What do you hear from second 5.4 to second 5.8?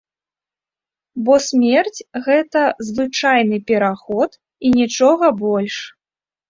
больш.